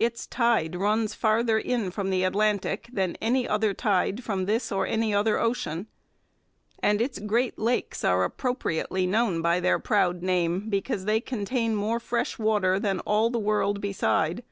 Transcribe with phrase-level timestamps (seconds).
[0.00, 4.86] Its tide runs farther in from the Atlantic than any other tide from this or
[4.86, 5.88] any other ocean.
[6.82, 12.00] And its 'Great Lakes' are appropriately known by their proud name because they contain more
[12.00, 14.42] fresh water than all the world beside.